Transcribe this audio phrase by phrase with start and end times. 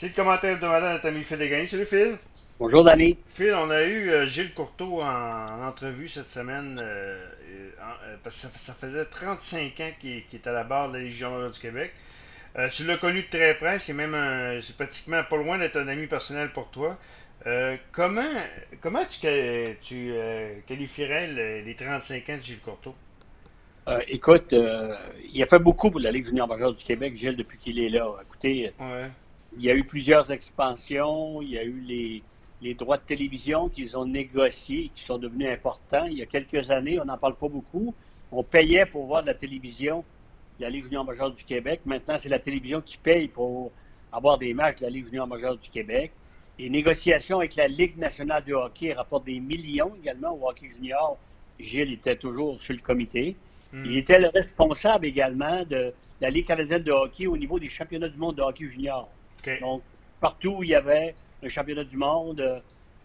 [0.00, 2.18] C'est le commentaire de Madame Nathalie Phil Salut Phil.
[2.60, 3.18] Bonjour Danny.
[3.26, 7.18] Phil, on a eu euh, Gilles Courteau en, entrevue cette semaine euh,
[7.80, 11.50] euh, parce que ça, faisait 35 ans qu'il était à la barre de la Légion
[11.50, 11.90] du Québec.
[12.70, 14.14] tu l'as connu de très près, c'est même
[14.62, 16.96] c'est pratiquement pas loin d'être un ami personnel pour toi.
[17.90, 18.22] comment
[18.80, 19.26] comment tu,
[19.82, 20.14] tu
[20.68, 21.26] qualifierais
[21.64, 22.94] les 35 ans de Gilles Courteau?
[24.06, 24.54] écoute,
[25.32, 27.88] il a fait beaucoup pour la Ligue junior majeure du Québec, Gilles, depuis qu'il est
[27.88, 28.06] là.
[28.22, 28.72] Écoutez,
[29.56, 32.22] il y a eu plusieurs expansions, il y a eu les,
[32.60, 36.06] les droits de télévision qu'ils ont négociés, qui sont devenus importants.
[36.06, 37.94] Il y a quelques années, on n'en parle pas beaucoup.
[38.32, 40.04] On payait pour voir de la télévision
[40.58, 41.80] de la Ligue junior majeure du Québec.
[41.86, 43.70] Maintenant, c'est la télévision qui paye pour
[44.12, 46.12] avoir des matchs de la Ligue junior majeure du Québec.
[46.58, 51.16] Les négociations avec la Ligue nationale de hockey rapportent des millions également au hockey junior.
[51.60, 53.36] Gilles était toujours sur le comité.
[53.72, 53.84] Hmm.
[53.84, 58.08] Il était le responsable également de la Ligue canadienne de hockey au niveau des championnats
[58.08, 59.08] du monde de hockey junior.
[59.60, 59.82] Donc,
[60.20, 62.40] partout où il y avait le championnat du monde.
[62.40, 62.60] Euh,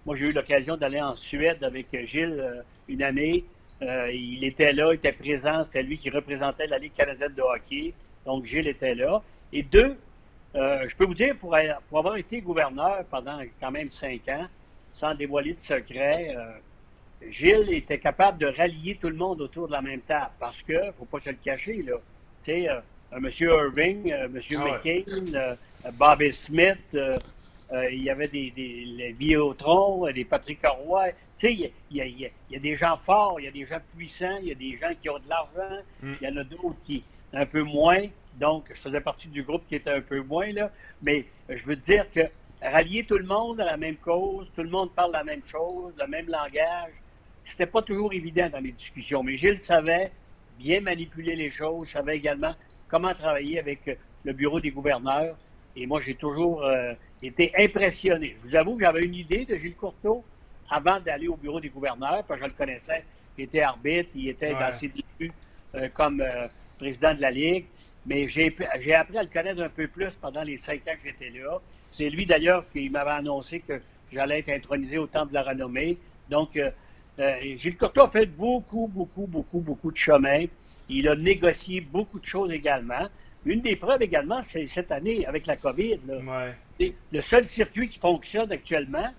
[0.05, 3.45] moi, j'ai eu l'occasion d'aller en Suède avec Gilles euh, une année.
[3.81, 5.63] Euh, il était là, il était présent.
[5.63, 7.93] C'était lui qui représentait la Ligue canadienne de hockey.
[8.25, 9.21] Donc, Gilles était là.
[9.51, 9.97] Et deux,
[10.55, 14.47] je peux vous dire, pour, avoir été gouverneur pendant quand même cinq ans,
[14.93, 16.35] sans dévoiler de secret,
[17.29, 20.31] Gilles était capable de rallier tout le monde autour de la même table.
[20.39, 21.97] Parce que, faut pas se le cacher, là.
[22.43, 22.69] Tu sais,
[23.15, 23.29] M.
[23.39, 24.33] Irving, M.
[24.33, 25.57] McCain,
[25.97, 26.77] Bobby Smith,
[27.73, 31.07] euh, il y avait des, des les des Patrick Roy.
[31.39, 34.49] Tu sais, il y, a, des gens forts, il y a des gens puissants, il
[34.49, 36.13] y a des gens qui ont de l'argent, mm.
[36.21, 38.03] il y en a d'autres qui un peu moins.
[38.39, 40.71] Donc, je faisais partie du groupe qui était un peu moins, là.
[41.01, 42.21] Mais je veux dire que
[42.61, 45.93] rallier tout le monde à la même cause, tout le monde parle la même chose,
[45.99, 46.93] le même langage,
[47.43, 49.23] c'était pas toujours évident dans les discussions.
[49.23, 50.11] Mais Gilles savait
[50.59, 52.53] bien manipuler les choses, savait également
[52.93, 55.35] comment travailler avec le bureau des gouverneurs.
[55.75, 58.35] Et moi, j'ai toujours euh, été impressionné.
[58.37, 60.23] Je vous avoue que j'avais une idée de Gilles Courteau
[60.69, 63.03] avant d'aller au bureau des gouverneurs, parce que je le connaissais.
[63.35, 65.33] Il était arbitre, il était dans ses débuts
[65.73, 67.65] euh, comme euh, président de la Ligue.
[68.05, 71.31] Mais j'ai appris à le connaître un peu plus pendant les cinq ans que j'étais
[71.35, 71.59] là.
[71.89, 75.97] C'est lui d'ailleurs qui m'avait annoncé que j'allais être intronisé au Temple de la Renommée.
[76.29, 76.59] Donc,
[77.17, 80.45] Gilles Courteau a fait beaucoup, beaucoup, beaucoup, beaucoup de chemin.
[80.89, 83.07] Il a négocié beaucoup de choses également.
[83.45, 85.99] Une des preuves également, c'est cette année avec la COVID.
[86.79, 89.09] Le seul circuit qui fonctionne actuellement,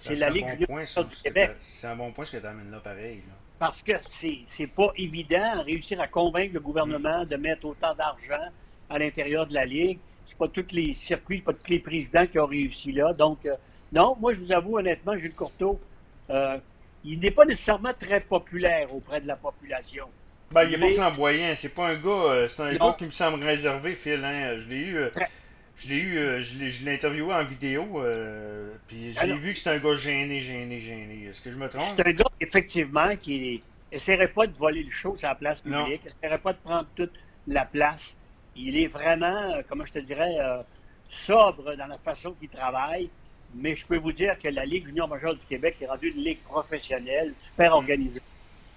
[0.00, 1.50] c'est la Ligue bon du Québec.
[1.60, 3.22] C'est un bon point ce que tu amènes là, pareil.
[3.58, 8.50] Parce que c'est pas évident de réussir à convaincre le gouvernement de mettre autant d'argent
[8.90, 9.98] à l'intérieur de la Ligue.
[10.26, 13.12] C'est pas tous les circuits, pas tous les présidents qui ont réussi là.
[13.12, 13.54] Donc, euh,
[13.92, 15.78] non, moi, je vous avoue honnêtement, Gilles Courteau,
[16.30, 16.58] euh,
[17.04, 20.06] il n'est pas nécessairement très populaire auprès de la population.
[20.54, 21.52] Ben, il n'est pas flamboyant.
[21.56, 22.10] C'est pas un gars.
[22.10, 24.24] Euh, c'est un gars qui me semble réservé, Phil.
[24.24, 24.58] Hein.
[24.60, 24.96] Je l'ai eu.
[24.96, 25.10] Euh,
[25.76, 28.00] je l'ai eu, euh, je l'ai interviewé en vidéo,
[28.86, 31.24] puis j'ai vu que c'est un gars gêné, gêné, gêné.
[31.28, 31.94] Est-ce que je me trompe?
[31.96, 33.60] C'est un gars, effectivement, qui
[33.90, 37.12] essaierait pas de voler le show sur la place publique, essaierait pas de prendre toute
[37.48, 38.14] la place.
[38.54, 40.36] Il est vraiment, comment je te dirais,
[41.10, 43.10] sobre dans la façon qu'il travaille.
[43.56, 46.22] Mais je peux vous dire que la Ligue Union majeure du Québec est rendue une
[46.22, 47.74] ligue professionnelle, super mm.
[47.74, 48.22] organisée,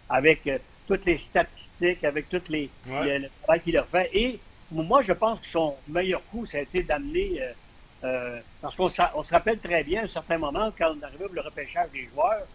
[0.09, 0.49] avec
[0.87, 4.09] toutes les statistiques, avec toutes les, le travail qu'il a fait.
[4.13, 4.39] Et
[4.71, 7.51] moi, je pense que son meilleur coup, ça a été d'amener, euh,
[8.03, 11.25] euh, parce qu'on on se rappelle très bien à un certain moment, quand on arrivait
[11.25, 12.45] pour le repêchage des joueurs,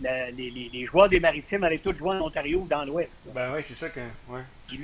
[0.00, 3.10] les, les, joueurs des Maritimes allaient tous jouer en Ontario ou dans l'Ouest.
[3.34, 4.00] Ben oui, c'est ça que.
[4.28, 4.42] Ouais.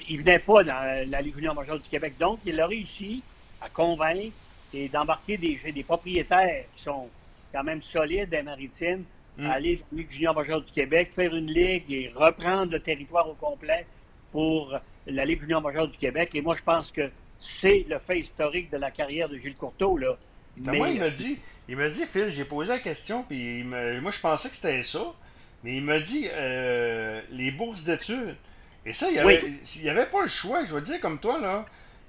[0.08, 2.14] Ils ne venaient pas dans la Ligue junior majeure du Québec.
[2.18, 3.22] Donc, il a réussi
[3.60, 4.32] à convaincre
[4.72, 7.10] et d'embarquer des, des propriétaires qui sont
[7.52, 9.04] quand même solides des Maritimes
[9.38, 9.46] Mm.
[9.46, 13.34] aller la Ligue junior majeure du Québec, faire une ligue et reprendre le territoire au
[13.34, 13.86] complet
[14.30, 16.30] pour la Ligue junior majeure du Québec.
[16.34, 17.10] Et moi, je pense que
[17.40, 19.96] c'est le fait historique de la carrière de Gilles Courteau.
[19.96, 20.16] Là.
[20.56, 21.38] Mais, moi, il m'a dit,
[21.68, 25.14] il m'a dit, Phil, j'ai posé la question, puis moi, je pensais que c'était ça,
[25.64, 28.36] mais il m'a dit euh, les bourses d'études.
[28.84, 29.40] Et ça, il n'y avait,
[29.88, 31.64] avait pas le choix, je veux dire, comme toi, là.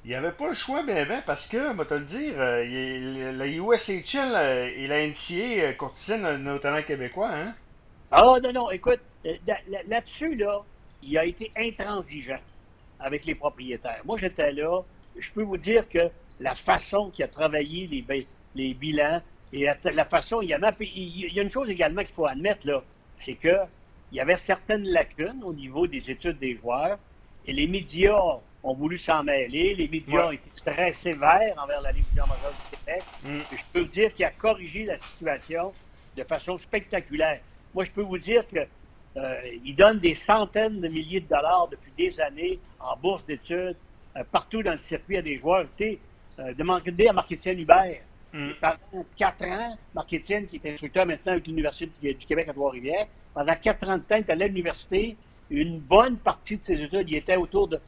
[0.06, 2.34] Il n'y avait pas le choix, ben, ben, parce que, on va te le dire,
[2.38, 7.53] euh, la USHL euh, et la NCA euh, courtisanent nos talents québécois, hein?
[8.11, 9.00] Ah, non, non, écoute,
[9.88, 10.61] là-dessus, là,
[11.02, 12.40] il a été intransigeant
[13.00, 14.02] avec les propriétaires.
[14.03, 14.82] Moi, j'étais là,
[15.17, 16.09] je peux vous dire que
[16.41, 19.22] la façon qu'il a travaillé les, les bilans
[19.53, 22.67] et la, façon, il y a, il y a une chose également qu'il faut admettre,
[22.67, 22.84] là,
[23.20, 23.55] c'est que
[24.11, 27.00] il y avait certaines lacunes au niveau des études des joueurs
[27.47, 29.76] et les médias ont voulu s'en mêler.
[29.76, 33.04] Les médias ont été très sévères envers la Ligue majeure du Québec.
[33.26, 33.56] Mm.
[33.58, 35.74] je peux vous dire qu'il a corrigé la situation
[36.16, 37.40] de façon spectaculaire.
[37.74, 38.60] Moi, je peux vous dire que
[39.18, 43.76] euh, il donne des centaines de milliers de dollars depuis des années en bourse d'études,
[44.16, 45.66] euh, partout dans le circuit à des joueurs.
[45.78, 46.00] Tu sais,
[46.40, 48.02] euh, demandez à Marc-Étienne Hubert.
[48.32, 48.50] Mm.
[48.60, 53.08] Pendant quatre ans, Marc Etienne, qui est instructeur maintenant avec l'Université du Québec à Trois-Rivières,
[53.34, 55.16] pendant quatre ans de temps, il était à l'université.
[55.52, 57.80] Une bonne partie de ses études, il était autour de,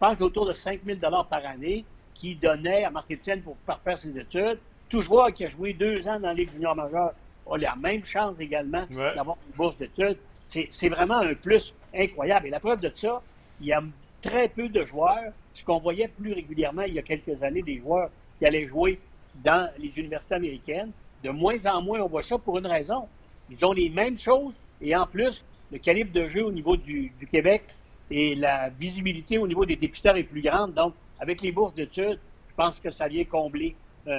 [0.00, 4.18] pense, autour de 5 000 par année qui donnait à Marc Etienne pour faire ses
[4.18, 4.58] études.
[4.88, 7.12] Tout joueur qui a joué deux ans dans la Ligue junior majeure
[7.50, 10.18] a la même chance également d'avoir une bourse d'études.
[10.48, 12.48] C'est vraiment un plus incroyable.
[12.48, 13.22] Et la preuve de ça,
[13.60, 13.82] il y a
[14.22, 17.78] très peu de joueurs, ce qu'on voyait plus régulièrement il y a quelques années, des
[17.78, 18.98] joueurs qui allaient jouer
[19.44, 20.90] dans les universités américaines.
[21.22, 23.06] De moins en moins, on voit ça pour une raison.
[23.50, 27.12] Ils ont les mêmes choses et en plus, le calibre de jeu au niveau du,
[27.30, 27.62] Québec
[28.10, 30.74] et la visibilité au niveau des députeurs est plus grande.
[30.74, 32.18] Donc, avec les bourses d'études,
[32.48, 33.76] je pense que ça vient combler
[34.06, 34.10] euh,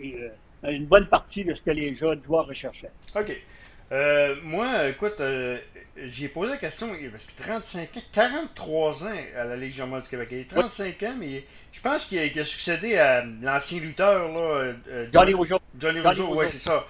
[0.00, 0.28] euh,
[0.64, 2.90] euh, une bonne partie de ce que les jeunes joueurs recherchaient.
[3.14, 3.32] OK.
[3.90, 5.20] Euh, moi, écoute,
[5.96, 10.28] j'ai posé la question, parce que 35 ans, 43 ans à la Légion du Québec.
[10.32, 15.06] Il a 35 ans, mais je pense qu'il a, succédé à l'ancien lutteur, là, euh,
[15.12, 15.58] Johnny Rougeau.
[15.78, 16.86] Johnny Rougeau, oui, c'est ça.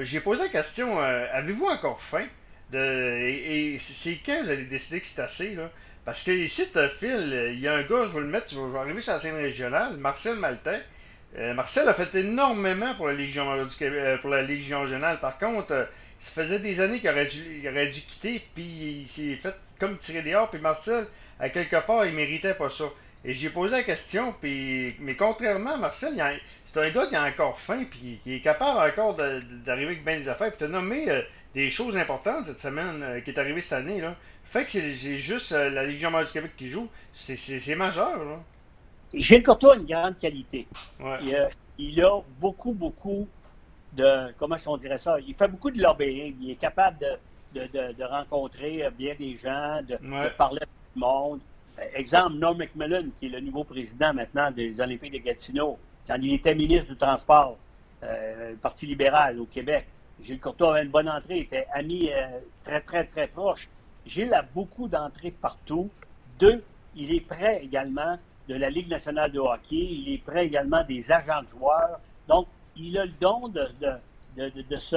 [0.00, 2.26] j'ai posé la question, avez-vous encore faim?
[2.74, 5.70] Et, c'est quand vous allez décider que c'est assez, là?
[6.04, 6.66] Parce que ici,
[6.98, 9.20] Phil, il y a un gars, je vais le mettre, je vais arriver sur la
[9.20, 10.82] scène régionale, Marcel Maltais.
[11.54, 15.20] Marcel a fait énormément pour la Légion du Québec, pour la Légion régionale.
[15.20, 15.88] Par contre,
[16.18, 19.96] ça faisait des années qu'il aurait dû, aurait dû quitter, puis il s'est fait comme
[19.96, 21.06] tirer dehors, puis Marcel,
[21.38, 22.84] à quelque part, il méritait pas ça.
[23.24, 26.14] Et j'ai posé la question, puis mais contrairement à Marcel,
[26.64, 30.18] c'est un gars qui a encore faim, puis qui est capable encore d'arriver avec bien
[30.18, 30.48] des affaires.
[30.48, 31.22] Puis tu as nommé euh,
[31.54, 34.00] des choses importantes cette semaine euh, qui est arrivée cette année.
[34.00, 34.16] Là.
[34.44, 36.88] Fait que c'est juste euh, la Légion du Québec qui joue.
[37.12, 38.24] C'est majeur.
[38.24, 38.40] Là.
[39.14, 40.66] Gilles Courtois a une grande qualité.
[41.78, 43.28] il a beaucoup, beaucoup
[43.92, 47.92] de, comment on dirait ça, il fait beaucoup de lobbying, il est capable de, de,
[47.92, 49.98] de, rencontrer bien des gens, de,
[50.36, 51.40] parler à tout le monde.
[51.94, 56.34] Exemple, Norm McMillan, qui est le nouveau président maintenant des Olympiques de Gatineau, quand il
[56.34, 57.58] était ministre du Transport,
[58.02, 59.86] euh, Parti libéral au Québec.
[60.20, 63.68] Gilles Courtois avait une bonne entrée, il était ami euh, très, très, très proche.
[64.06, 65.90] Gilles a beaucoup d'entrées partout.
[66.38, 66.62] Deux,
[66.94, 68.16] il est prêt également
[68.48, 72.00] de la Ligue nationale de hockey, il est prêt également des agents de joueurs.
[72.28, 73.68] Donc, il a le don de,
[74.36, 74.96] de, se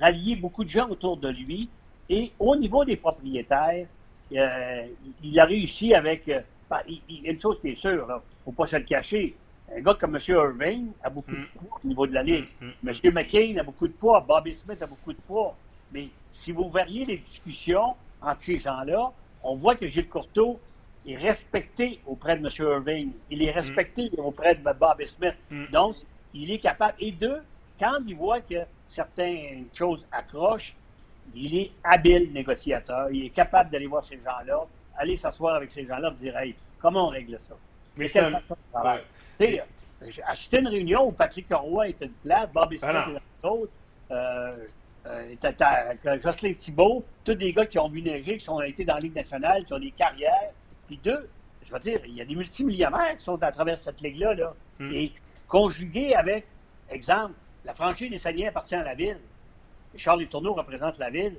[0.00, 1.68] rallier beaucoup de gens autour de lui.
[2.08, 3.86] Et au niveau des propriétaires,
[4.32, 4.86] euh,
[5.22, 6.28] il a réussi avec.
[6.28, 6.40] Euh,
[6.86, 9.34] il, y a une chose qui est sûre, il ne faut pas se le cacher.
[9.76, 10.22] Un gars comme M.
[10.28, 11.46] Irving a beaucoup de mm.
[11.54, 12.46] poids au niveau de la Ligue.
[12.60, 12.72] M.
[12.82, 14.20] Mm, mm, McCain a beaucoup de poids.
[14.20, 15.54] Bobby Smith a beaucoup de poids.
[15.92, 19.12] Mais si vous verriez les discussions entre ces gens-là,
[19.42, 20.58] on voit que Gilles Courteau
[21.06, 22.50] est respecté auprès de M.
[22.58, 23.12] Irving.
[23.30, 25.36] Il est respecté auprès de Bobby Smith.
[25.70, 25.96] Donc,
[26.34, 26.94] il est capable.
[27.00, 27.40] Et deux,
[27.78, 28.56] quand il voit que
[28.88, 30.74] certaines choses accrochent,
[31.34, 33.10] il est habile négociateur.
[33.10, 34.66] Il est capable d'aller voir ces gens-là,
[34.96, 37.54] aller s'asseoir avec ces gens-là et dire Hey, comment on règle ça?
[37.96, 38.22] Mais c'est
[40.26, 43.72] Assister une réunion où Patrick Roy était de place, Bobby ah Smith et les autres,
[44.10, 44.66] euh,
[45.06, 49.00] euh, Jocelyn Thibault, tous des gars qui ont vu neiger, qui ont été dans la
[49.00, 50.52] Ligue nationale, qui ont des carrières.
[50.86, 51.28] Puis deux,
[51.66, 54.34] je veux dire, il y a des multimillionnaires qui sont à travers cette ligue-là.
[54.34, 54.54] Là.
[54.78, 54.92] Hmm.
[54.92, 55.12] Et
[55.46, 56.46] conjugué avec,
[56.90, 57.34] exemple,
[57.64, 59.18] la franchise des Saguenay appartient à la ville.
[59.96, 61.36] Charles Tourneau représente la ville.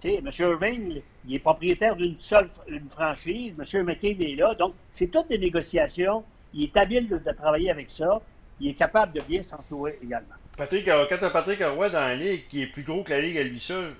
[0.00, 0.28] Tu M.
[0.36, 3.54] Irving, il est propriétaire d'une seule une franchise.
[3.58, 3.84] M.
[3.84, 4.54] McCain est là.
[4.54, 6.24] Donc, c'est toutes des négociations.
[6.54, 8.20] Il est habile de, travailler avec ça.
[8.60, 10.34] Il est capable de bien s'entourer également.
[10.56, 13.20] Patrick, quand tu as Patrick Roy dans la ligue qui est plus gros que la
[13.20, 13.94] ligue à lui seul,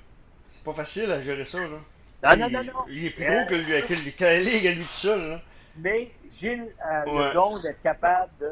[0.45, 1.59] c'est pas facile à gérer ça.
[1.61, 2.37] Là.
[2.37, 2.73] Non, non, non, non.
[2.89, 5.31] Il est plus gros que, lui, que, la ligue à lui seul.
[5.31, 5.41] Là.
[5.79, 8.51] Mais Gilles a le don d'être capable de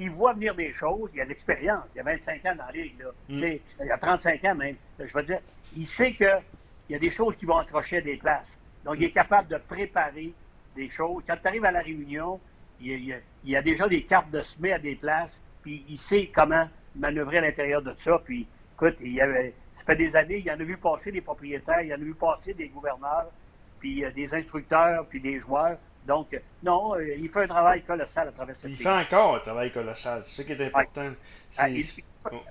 [0.00, 2.72] il voit venir des choses, il a de l'expérience, il a 25 ans dans la
[2.72, 3.44] ligue, mm.
[3.84, 4.76] il a 35 ans même.
[4.98, 5.40] Je veux dire,
[5.76, 6.42] il sait qu'il
[6.88, 8.56] y a des choses qui vont accrocher des places.
[8.84, 10.32] Donc, il est capable de préparer
[10.74, 11.22] des choses.
[11.26, 12.40] Quand tu arrives à la réunion,
[12.80, 16.68] il y, a, déjà des cartes de semer à des places, puis il sait comment
[16.96, 18.20] manœuvrer à l'intérieur de ça.
[18.24, 21.20] Puis, écoute, il y avait, ça fait des années, il en a vu passer des
[21.20, 23.30] propriétaires, il en a vu passer des gouverneurs,
[23.78, 25.76] puis euh, des instructeurs, puis des joueurs.
[26.06, 29.40] Donc, non, euh, il fait un travail colossal à travers cette Il fait encore un
[29.40, 30.22] travail colossal.
[30.24, 31.10] C'est ce qui est important.
[31.58, 31.84] Ah, il,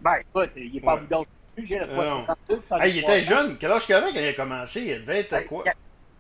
[0.02, 1.02] ben, écoute, il n'est pas ouais.
[1.02, 1.80] bout J'ai
[2.72, 3.58] ah, il était jeune.
[3.58, 4.82] Quel âge qu'il avait quand il a commencé?
[4.82, 5.64] Il devait être à quoi?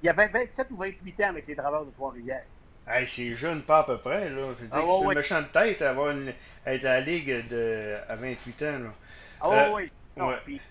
[0.01, 2.45] Il avait 27 ou 28 ans avec les travailleurs de Trois-Rivières.
[2.91, 4.31] Hey, c'est jeune, pas à peu près.
[4.31, 4.47] Là.
[4.59, 6.33] Je ah, c'est une méchante tête à avoir une,
[6.65, 8.79] être à la Ligue de, à 28 ans.
[8.79, 8.89] Là.
[9.41, 10.33] Ah euh, oui, oui.
[10.43, 10.61] Puis,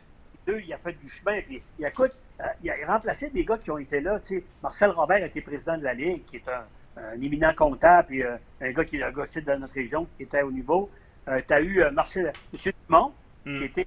[0.44, 1.40] deux, il a fait du chemin.
[1.42, 2.10] Puis, il, écoute,
[2.40, 4.18] euh, il a remplacé des gars qui ont été là.
[4.18, 8.08] Tu sais, Marcel Robert a été président de la Ligue, qui est un, éminent comptable,
[8.08, 10.90] puis euh, un gars qui est un gars de notre région, qui était au niveau.
[11.26, 12.72] Tu as eu Marcel, M.
[12.88, 13.12] Dumont,
[13.44, 13.62] qui hmm.
[13.62, 13.86] était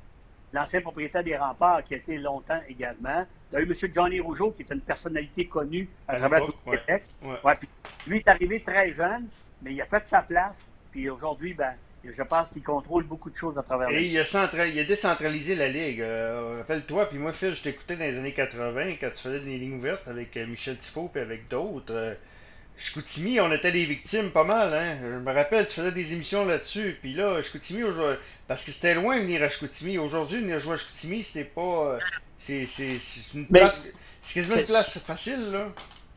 [0.54, 3.26] l'ancien propriétaire des remparts, qui a été longtemps également.
[3.50, 3.92] Tu as eu M.
[3.94, 7.04] Johnny Rougeau, qui est une personnalité connue à, travers tout Québec.
[7.24, 7.56] Ouais.
[7.56, 7.70] puis
[8.08, 9.28] lui est arrivé très jeune,
[9.62, 10.66] mais il a fait sa place.
[10.92, 14.66] Puis aujourd'hui, ben, je pense qu'il contrôle beaucoup de choses à travers Et il a,
[14.68, 16.02] il a décentralisé la Ligue.
[16.02, 19.58] Euh, rappelle-toi, puis moi, Phil, je t'écoutais dans les années 80 quand tu faisais des
[19.58, 22.18] lignes ouvertes avec euh, Michel Tifo et avec d'autres.
[22.76, 24.74] Euh, Chicoutimi, on était des victimes pas mal.
[24.74, 24.98] Hein?
[25.02, 26.98] Je me rappelle, tu faisais des émissions là-dessus.
[27.02, 27.82] Puis là, Chicoutimi,
[28.48, 29.98] parce que c'était loin de venir à Chicoutimi.
[29.98, 32.00] Aujourd'hui, venir jouer à Chicoutimi, c'était pas.
[32.38, 32.66] C'est
[33.34, 33.88] une place.
[34.22, 35.68] C'est quasiment une place facile, là.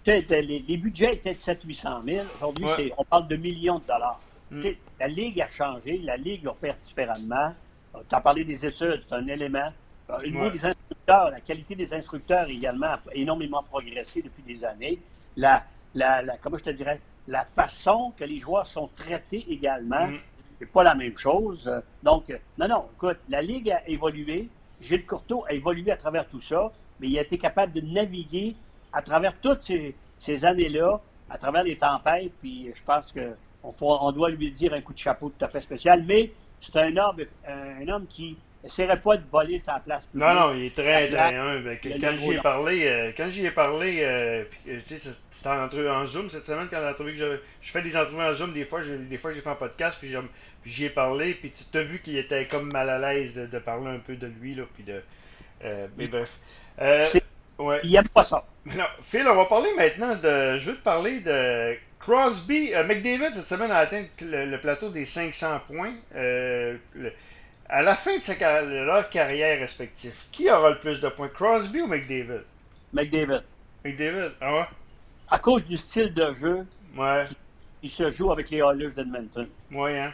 [0.06, 2.26] Les, les budgets étaient de 700-800 000.
[2.36, 4.20] Aujourd'hui, on parle de millions de dollars.
[4.50, 4.60] Mm.
[5.00, 7.50] La Ligue a changé, la Ligue opère différemment.
[7.94, 9.72] Euh, tu as parlé des études, c'est un élément.
[10.10, 14.98] Euh, des instructeurs, la qualité des instructeurs également a énormément progressé depuis des années.
[15.36, 20.18] La, la, comment je te dirais, la façon que les joueurs sont traités également, mm.
[20.58, 21.70] c'est pas la même chose.
[22.02, 22.24] Donc,
[22.58, 24.48] non, non, écoute, la Ligue a évolué.
[24.80, 28.56] Gilles Courteau a évolué à travers tout ça, mais il a été capable de naviguer
[28.92, 33.34] à travers toutes ces, ces années-là, à travers les tempêtes, puis je pense que
[33.80, 36.96] on, doit lui dire un coup de chapeau tout à fait spécial, mais c'est un
[36.96, 40.06] homme, un homme qui n'essaierait pas de voler sa place.
[40.14, 41.78] Non, non, il est très, très humble.
[41.82, 46.28] Quand j'y ai parlé, euh, quand j'y ai parlé, euh, euh, c'était en, en Zoom
[46.28, 49.32] cette semaine, quand que je, je fais des entrevues en Zoom, des fois, des fois
[49.32, 50.14] j'ai fait un podcast, puis
[50.64, 53.88] j'y ai parlé, puis tu as vu qu'il était comme mal à l'aise de, parler
[53.88, 55.00] un peu de lui, là, puis de...
[55.96, 56.38] mais bref.
[57.58, 57.80] ouais.
[57.84, 58.44] Il n'aime pas ça.
[58.66, 60.58] Non, Phil, on va parler maintenant de...
[60.58, 65.06] Je veux te parler de Crosby, euh, McDavid, cette semaine, a atteint le, plateau des
[65.06, 65.94] 500 points.
[66.14, 66.76] Euh,
[67.68, 71.80] à la fin de, sa, leur carrière respective, qui aura le plus de points, Crosby
[71.80, 72.42] ou McDavid?
[72.92, 73.42] McDavid.
[73.84, 74.66] McDavid, ah ouais?
[75.30, 76.66] À cause du style de jeu,
[76.96, 77.26] ouais.
[77.82, 79.48] il se joue avec les Oilers d'Edmonton.
[79.72, 80.12] Oui, hein?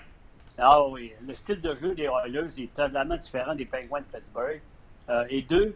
[0.59, 4.61] Ah oui, le style de jeu des Oilers est totalement différent des Penguins de Pittsburgh.
[5.09, 5.75] Euh, et deux,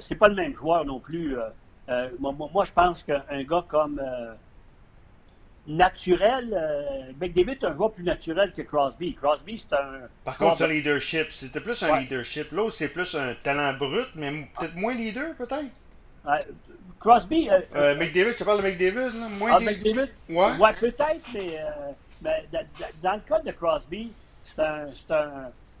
[0.00, 1.36] c'est pas le même joueur non plus.
[2.18, 4.00] Moi, moi, je pense qu'un gars comme
[5.66, 6.48] naturel.
[6.52, 9.14] Euh, McDavid est un joueur plus naturel que Crosby.
[9.14, 10.08] Crosby, c'est un.
[10.24, 12.52] Par contre, son leadership, c'était plus un leadership.
[12.52, 15.66] L'autre, c'est plus un talent brut, mais peut-être moins leader, peut-être?
[16.98, 17.48] Crosby.
[17.50, 19.28] Euh, euh, McDavid, je te parle de McDavid, là.
[19.38, 20.10] Moins ah, McDavid?
[20.28, 20.56] Ouais.
[20.58, 21.56] Ouais, peut-être, mais,
[22.22, 22.44] mais
[23.02, 24.12] dans le cas de Crosby,
[24.54, 24.88] c'est un,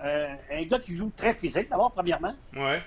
[0.00, 2.34] un, un, gars qui joue très physique, d'abord, premièrement.
[2.56, 2.80] Ouais.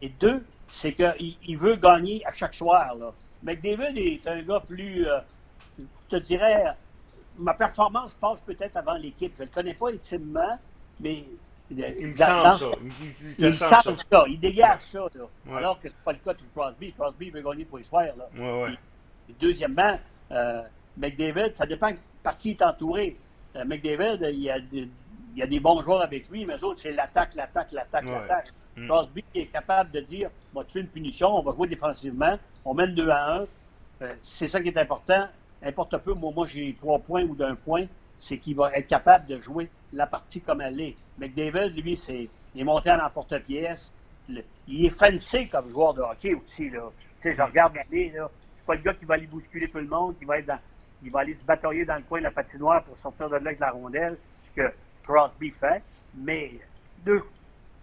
[0.00, 2.94] Et deux, c'est qu'il il veut gagner à chaque soir.
[2.94, 3.12] Là.
[3.42, 5.06] McDavid est un gars plus
[6.08, 6.74] te dirais,
[7.38, 9.32] ma performance passe peut-être avant l'équipe.
[9.36, 10.58] Je ne le connais pas intimement,
[11.00, 11.24] mais.
[11.70, 12.66] Il me semble ça.
[13.38, 14.24] Il, me semble ça.
[14.28, 15.06] Il dégage ça.
[15.50, 16.92] Alors que ce n'est pas le cas de Crosby.
[16.92, 18.04] Crosby veut gagner pour les soirs.
[18.16, 18.28] Là.
[18.36, 18.74] Ouais,
[19.40, 19.98] deuxièmement,
[20.30, 20.62] euh,
[20.96, 21.90] McDavid, ça dépend
[22.22, 23.16] par qui il est entouré.
[23.56, 24.88] Euh, McDavid, il y, a des,
[25.34, 28.52] il y a des bons joueurs avec lui, mais autres, c'est l'attaque, l'attaque, l'attaque, l'attaque.
[28.76, 28.86] Mm.
[28.86, 32.74] Crosby est capable de dire on va tuer une punition, on va jouer défensivement, on
[32.74, 33.46] mène 2 à 1.
[34.02, 35.28] Euh, c'est ça qui est important
[35.62, 37.86] importe peu, moi, moi j'ai trois points ou d'un point,
[38.18, 40.96] c'est qu'il va être capable de jouer la partie comme elle est.
[41.18, 43.92] McDavid, lui, c'est, il est monté à l'emporte-pièce.
[44.66, 46.70] Il est fancy comme joueur de hockey aussi.
[46.70, 46.90] Là.
[47.20, 48.30] Tu sais, je regarde aller, là.
[48.56, 50.58] C'est pas le gars qui va aller bousculer tout le monde, qui va être dans,
[51.02, 53.42] il va aller se batailler dans le coin de la patinoire pour sortir de là
[53.44, 55.82] avec la rondelle, ce que Crosby fait.
[56.16, 56.52] Mais
[57.04, 57.22] deux,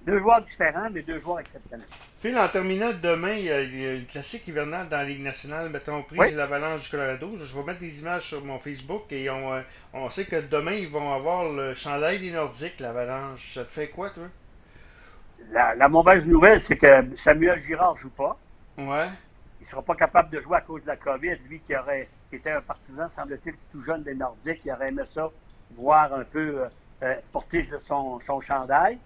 [0.05, 1.88] deux joueurs différents, mais deux joueurs exceptionnels.
[2.20, 6.03] Phil, en terminant, demain, il y, a, une classique hivernale dans la Ligue nationale, mettons,
[6.03, 7.36] prise de l'Avalanche du Colorado.
[7.36, 9.62] Je vais mettre des images sur mon Facebook et on, euh,
[9.93, 13.53] on sait que demain, ils vont avoir le chandail des Nordiques, l'Avalanche.
[13.53, 14.27] Ça te fait quoi, toi?
[15.51, 18.38] La, mauvaise nouvelle, c'est que Samuel Girard ne joue pas.
[18.77, 19.08] Ouais.
[19.60, 21.38] Il ne sera pas capable de jouer à cause de la COVID.
[21.50, 25.03] Lui qui aurait qui était un partisan, semble-t-il, tout jeune des Nordiques, il aurait aimé
[25.05, 25.29] ça,
[25.75, 26.67] voir un peu euh,
[27.03, 28.98] euh, porter son, son chandail.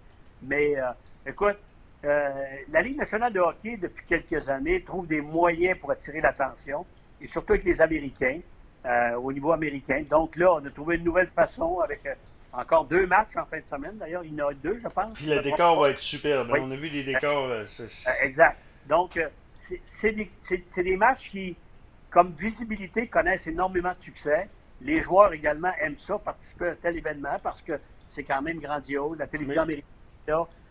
[0.48, 0.92] Mais euh,
[1.26, 1.58] écoute,
[2.04, 2.30] euh,
[2.72, 6.86] la Ligue nationale de hockey, depuis quelques années, trouve des moyens pour attirer l'attention,
[7.22, 8.40] et surtout avec les Américains,
[8.86, 10.04] euh, au niveau américain.
[10.10, 12.02] Donc là, on a trouvé une nouvelle façon avec
[12.54, 13.98] encore deux matchs en fin de semaine.
[13.98, 15.14] D'ailleurs, il y en a deux, je pense.
[15.18, 16.52] Puis le décor va être superbe.
[16.58, 17.52] On a vu les décors.
[18.22, 18.58] exact.
[18.88, 19.20] Donc,
[19.58, 20.30] c'est des,
[20.78, 21.58] des, matchs qui,
[22.12, 24.48] comme visibilité, connaissent énormément de succès.
[24.82, 28.60] Les joueurs également aiment ça, participer à un tel événement parce que c'est quand même
[28.60, 29.18] grandiose.
[29.18, 29.95] La télévision américaine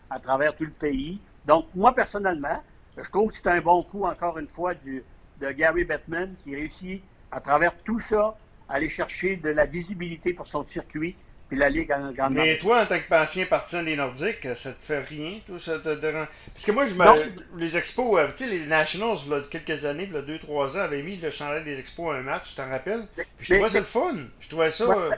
[0.09, 1.19] à travers tout le pays.
[1.45, 2.61] Donc, moi, personnellement,
[2.97, 5.03] je trouve que c'est un bon coup, encore une fois, du,
[5.41, 8.35] de Gary Bettman qui réussit, à travers tout ça,
[8.69, 11.15] à aller chercher de la visibilité pour son circuit,
[11.47, 14.73] puis la Ligue en grande Mais toi, en tant que patient partisan des Nordiques, ça
[14.73, 16.27] te fait rien, tout ça te dérange?
[16.53, 17.59] Parce que moi, je me...
[17.59, 20.21] les expos, euh, tu sais, les Nationals, il y a quelques années, il y a
[20.21, 23.05] deux, trois ans, avaient mis le chandail des expos à un match, tu t'en rappelles?
[23.15, 24.15] Puis je trouvais ça le fun.
[24.39, 24.85] Je trouvais ça...
[24.85, 25.11] Euh,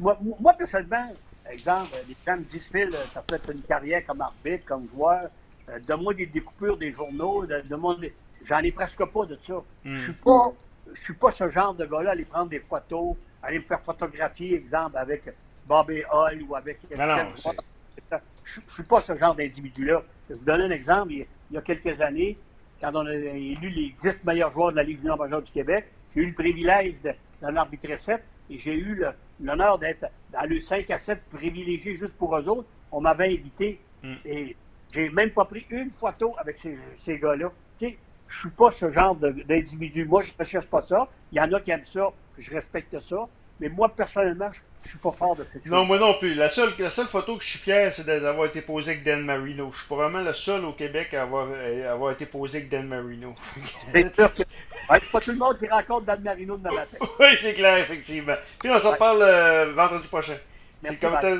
[0.00, 1.14] moi, moi, personnellement,
[1.50, 5.30] exemple, les disent, Phil, tu as fait une carrière comme arbitre, comme joueur,
[5.68, 7.62] euh, donne-moi des découpures des journaux, de,
[8.44, 9.62] j'en ai presque pas de ça.
[9.84, 10.24] Je suis hmm.
[10.24, 10.52] pas
[10.94, 14.54] je suis pas ce genre de gars-là, aller prendre des photos, aller me faire photographier,
[14.54, 15.22] exemple, avec
[15.66, 16.78] Bobby Hall ou avec.
[16.96, 17.16] Non, non,
[18.44, 20.02] je ne suis pas ce genre d'individu-là.
[20.28, 21.12] Je vais vous donner un exemple.
[21.12, 22.38] Il, y a quelques années,
[22.80, 25.86] quand on a élu les 10 meilleurs joueurs de la Ligue junior majeure du Québec,
[26.14, 26.96] j'ai eu le privilège
[27.40, 29.02] d'en arbitrer 7 et j'ai eu
[29.40, 32.66] l'honneur d'être dans le 5 à 7 privilégié juste pour eux autres.
[32.92, 34.14] On m'avait invité mm.
[34.24, 34.56] et
[34.92, 37.52] j'ai même pas pris une photo avec ces, ces gars-là.
[37.78, 40.04] Tu sais, je suis pas ce genre d'individu.
[40.04, 41.08] Moi, je ne recherche pas ça.
[41.32, 43.28] Il y en a qui aiment ça, je respecte ça.
[43.60, 45.70] Mais moi, personnellement, je ne suis pas fort de cette chose.
[45.70, 46.34] Non, moi non plus.
[46.34, 49.22] La seule, la seule photo que je suis fier, c'est d'avoir été posé avec Dan
[49.22, 49.70] Marino.
[49.72, 52.88] Je suis probablement le seul au Québec à avoir, euh, avoir été posé avec Dan
[52.88, 53.34] Marino.
[53.92, 54.42] c'est sûr que.
[54.88, 56.96] c'est pas tout le monde qui rencontre Dan Marino de matin.
[57.20, 58.36] oui, c'est clair, effectivement.
[58.58, 60.36] Puis on s'en reparle euh, vendredi prochain.
[60.82, 61.36] Le commentaire